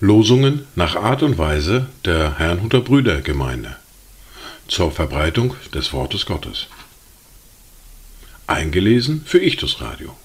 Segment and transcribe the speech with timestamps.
[0.00, 3.76] Losungen nach Art und Weise der Herrnhuter Brüdergemeinde
[4.66, 6.68] zur Verbreitung des Wortes Gottes.
[8.46, 10.16] Eingelesen für Ichtus Radio.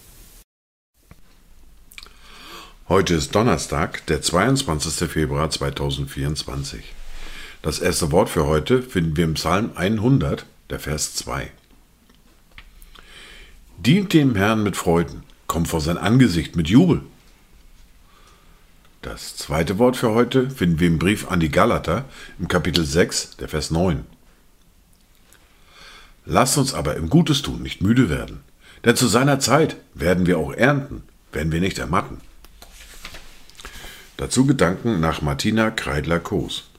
[2.88, 5.10] Heute ist Donnerstag, der 22.
[5.10, 6.84] Februar 2024.
[7.62, 11.52] Das erste Wort für heute finden wir im Psalm 100, der Vers 2.
[13.78, 17.02] Dient dem Herrn mit Freuden, kommt vor sein Angesicht mit Jubel.
[19.02, 22.06] Das zweite Wort für heute finden wir im Brief an die Galater
[22.40, 24.06] im Kapitel 6, der Vers 9.
[26.26, 28.42] Lasst uns aber im Gutes tun nicht müde werden,
[28.84, 32.22] denn zu seiner Zeit werden wir auch ernten, wenn wir nicht ermatten.
[34.18, 36.70] Dazu Gedanken nach Martina Kreidler-Koos.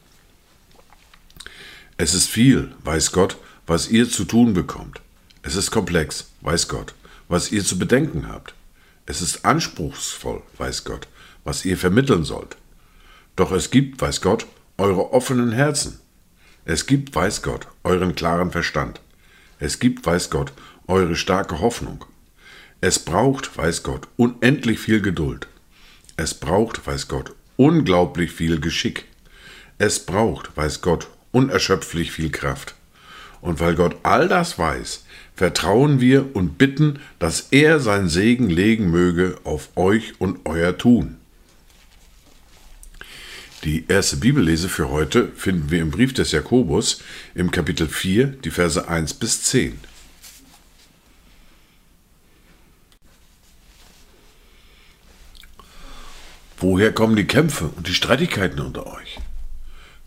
[1.98, 5.00] Es ist viel, weiß Gott, was ihr zu tun bekommt.
[5.46, 6.92] Es ist komplex, weiß Gott,
[7.28, 8.52] was ihr zu bedenken habt.
[9.06, 11.06] Es ist anspruchsvoll, weiß Gott,
[11.44, 12.56] was ihr vermitteln sollt.
[13.36, 16.00] Doch es gibt, weiß Gott, eure offenen Herzen.
[16.64, 19.00] Es gibt, weiß Gott, euren klaren Verstand.
[19.60, 20.52] Es gibt, weiß Gott,
[20.88, 22.04] eure starke Hoffnung.
[22.80, 25.46] Es braucht, weiß Gott, unendlich viel Geduld.
[26.16, 29.04] Es braucht, weiß Gott, unglaublich viel Geschick.
[29.78, 32.74] Es braucht, weiß Gott, unerschöpflich viel Kraft.
[33.46, 35.04] Und weil Gott all das weiß,
[35.36, 41.18] vertrauen wir und bitten, dass er sein Segen legen möge auf euch und euer Tun.
[43.62, 47.00] Die erste Bibellese für heute finden wir im Brief des Jakobus
[47.36, 49.78] im Kapitel 4, die Verse 1 bis 10.
[56.56, 59.20] Woher kommen die Kämpfe und die Streitigkeiten unter euch?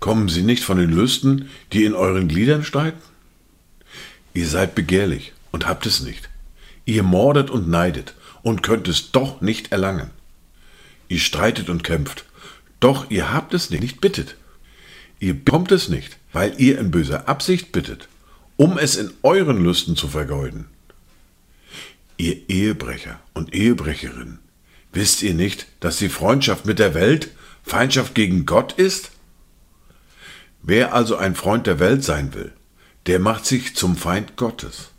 [0.02, 3.09] Kommen sie nicht von den Lüsten, die in euren Gliedern streiten?
[4.34, 6.30] Ihr seid begehrlich und habt es nicht.
[6.86, 10.12] Ihr mordet und neidet und könnt es doch nicht erlangen.
[11.08, 12.26] Ihr streitet und kämpft,
[12.80, 14.36] doch ihr habt es nicht, nicht bittet.
[15.20, 18.08] Ihr bekommt es nicht, weil ihr in böser Absicht bittet,
[18.56, 20.66] um es in euren Lüsten zu vergeuden.
[22.18, 24.40] Ihr Ehebrecher und Ehebrecherinnen,
[24.92, 27.30] Wisst ihr nicht, dass die Freundschaft mit der Welt
[27.64, 29.12] Feindschaft gegen Gott ist?
[30.62, 32.52] Wer also ein Freund der Welt sein will,
[33.06, 34.90] der macht sich zum Feind Gottes.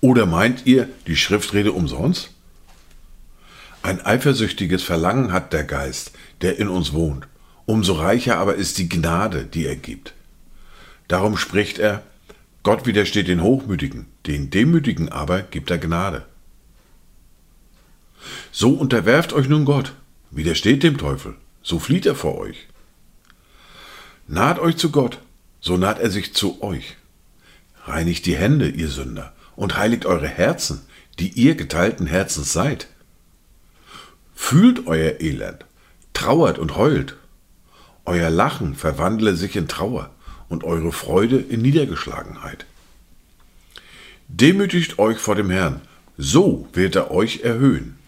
[0.00, 2.30] Oder meint ihr die Schriftrede umsonst?
[3.82, 6.12] Ein eifersüchtiges Verlangen hat der Geist,
[6.42, 7.28] der in uns wohnt,
[7.66, 10.14] umso reicher aber ist die Gnade, die er gibt.
[11.08, 12.02] Darum spricht er,
[12.62, 16.26] Gott widersteht den Hochmütigen, den Demütigen aber gibt er Gnade.
[18.50, 19.92] So unterwerft euch nun Gott,
[20.32, 22.66] widersteht dem Teufel, so flieht er vor euch.
[24.26, 25.20] Naht euch zu Gott,
[25.66, 26.96] so naht er sich zu euch.
[27.86, 30.82] Reinigt die Hände, ihr Sünder, und heiligt eure Herzen,
[31.18, 32.86] die ihr geteilten Herzens seid.
[34.32, 35.64] Fühlt euer Elend,
[36.12, 37.16] trauert und heult.
[38.04, 40.10] Euer Lachen verwandle sich in Trauer
[40.48, 42.64] und eure Freude in Niedergeschlagenheit.
[44.28, 45.80] Demütigt euch vor dem Herrn,
[46.16, 47.98] so wird er euch erhöhen.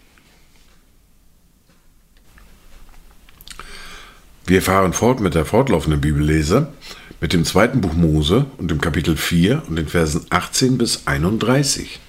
[4.49, 6.73] Wir fahren fort mit der fortlaufenden Bibellese,
[7.21, 11.99] mit dem zweiten Buch Mose und dem Kapitel 4 und den Versen 18 bis 31.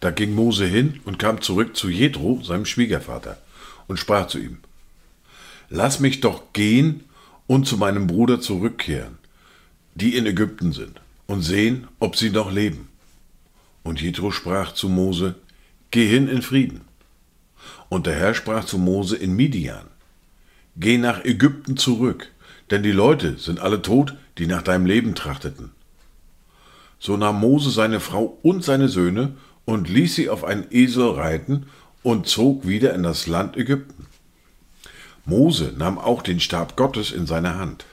[0.00, 3.38] Da ging Mose hin und kam zurück zu Jethro, seinem Schwiegervater,
[3.88, 4.58] und sprach zu ihm:
[5.70, 7.04] Lass mich doch gehen
[7.46, 9.16] und zu meinem Bruder zurückkehren,
[9.94, 12.90] die in Ägypten sind, und sehen, ob sie noch leben.
[13.84, 15.36] Und Jethro sprach zu Mose:
[15.90, 16.89] Geh hin in Frieden.
[17.88, 19.86] Und der Herr sprach zu Mose in Midian,
[20.76, 22.30] Geh nach Ägypten zurück,
[22.70, 25.72] denn die Leute sind alle tot, die nach deinem Leben trachteten.
[26.98, 31.66] So nahm Mose seine Frau und seine Söhne und ließ sie auf einen Esel reiten
[32.02, 34.06] und zog wieder in das Land Ägypten.
[35.24, 37.84] Mose nahm auch den Stab Gottes in seine Hand.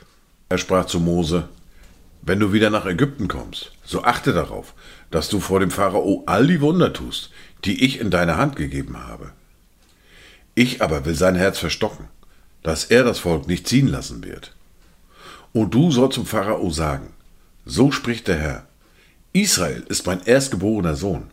[0.49, 1.49] Er sprach zu Mose,
[2.21, 4.73] wenn du wieder nach Ägypten kommst, so achte darauf,
[5.11, 7.31] dass du vor dem Pharao all die Wunder tust,
[7.63, 9.31] die ich in deine Hand gegeben habe.
[10.57, 12.07] Ich aber will sein Herz verstocken,
[12.63, 14.55] dass er das Volk nicht ziehen lassen wird.
[15.53, 17.13] Und du sollst zum Pharao sagen,
[17.63, 18.67] so spricht der Herr,
[19.33, 21.29] Israel ist mein erstgeborener Sohn.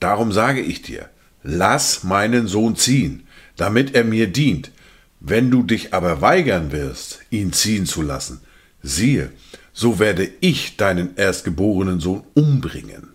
[0.00, 1.08] Darum sage ich dir,
[1.44, 4.72] lass meinen Sohn ziehen, damit er mir dient.
[5.20, 8.40] Wenn du dich aber weigern wirst, ihn ziehen zu lassen,
[8.82, 9.30] siehe,
[9.72, 13.10] so werde ich deinen erstgeborenen Sohn umbringen.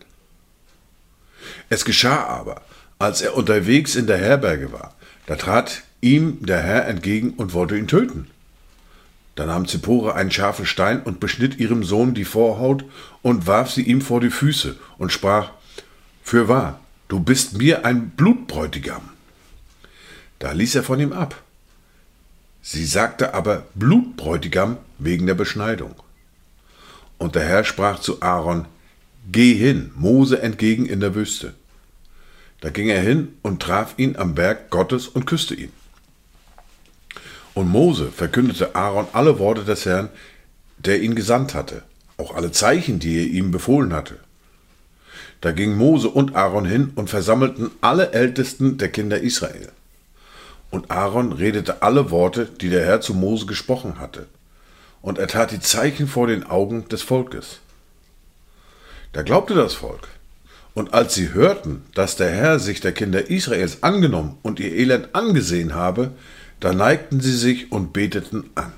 [1.67, 2.61] Es geschah aber,
[2.97, 4.95] als er unterwegs in der Herberge war,
[5.25, 8.27] da trat ihm der Herr entgegen und wollte ihn töten.
[9.35, 12.85] Da nahm Zippora einen scharfen Stein und beschnitt ihrem Sohn die Vorhaut
[13.21, 15.51] und warf sie ihm vor die Füße und sprach,
[16.23, 19.09] Fürwahr, du bist mir ein Blutbräutigam.
[20.39, 21.41] Da ließ er von ihm ab.
[22.61, 25.95] Sie sagte aber Blutbräutigam wegen der Beschneidung.
[27.17, 28.65] Und der Herr sprach zu Aaron,
[29.31, 31.53] Geh hin, Mose entgegen in der Wüste.
[32.63, 35.73] Da ging er hin und traf ihn am Berg Gottes und küsste ihn.
[37.53, 40.07] Und Mose verkündete Aaron alle Worte des Herrn,
[40.77, 41.83] der ihn gesandt hatte,
[42.15, 44.17] auch alle Zeichen, die er ihm befohlen hatte.
[45.41, 49.73] Da ging Mose und Aaron hin und versammelten alle Ältesten der Kinder Israel.
[50.69, 54.27] Und Aaron redete alle Worte, die der Herr zu Mose gesprochen hatte.
[55.01, 57.59] Und er tat die Zeichen vor den Augen des Volkes.
[59.11, 60.07] Da glaubte das Volk.
[60.73, 65.13] Und als sie hörten, dass der Herr sich der Kinder Israels angenommen und ihr Elend
[65.13, 66.11] angesehen habe,
[66.59, 68.71] da neigten sie sich und beteten an.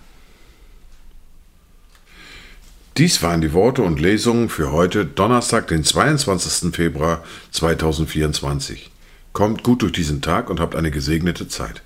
[2.98, 6.74] Dies waren die Worte und Lesungen für heute, Donnerstag, den 22.
[6.74, 8.90] Februar 2024.
[9.34, 11.82] Kommt gut durch diesen Tag und habt eine gesegnete Zeit.